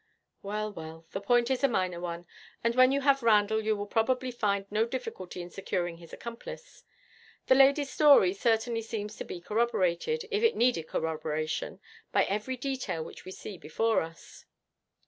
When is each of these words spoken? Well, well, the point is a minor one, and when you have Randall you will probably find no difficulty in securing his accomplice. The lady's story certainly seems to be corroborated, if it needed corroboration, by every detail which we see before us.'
Well, 0.41 0.73
well, 0.73 1.05
the 1.11 1.21
point 1.21 1.51
is 1.51 1.63
a 1.63 1.67
minor 1.67 1.99
one, 1.99 2.25
and 2.63 2.73
when 2.73 2.91
you 2.91 3.01
have 3.01 3.21
Randall 3.21 3.63
you 3.63 3.75
will 3.77 3.85
probably 3.85 4.31
find 4.31 4.65
no 4.71 4.87
difficulty 4.87 5.43
in 5.43 5.51
securing 5.51 5.97
his 5.97 6.11
accomplice. 6.11 6.81
The 7.45 7.53
lady's 7.53 7.91
story 7.91 8.33
certainly 8.33 8.81
seems 8.81 9.15
to 9.17 9.23
be 9.23 9.39
corroborated, 9.39 10.25
if 10.31 10.41
it 10.41 10.55
needed 10.55 10.87
corroboration, 10.87 11.79
by 12.11 12.23
every 12.25 12.57
detail 12.57 13.03
which 13.03 13.25
we 13.25 13.31
see 13.31 13.59
before 13.59 14.01
us.' 14.01 14.45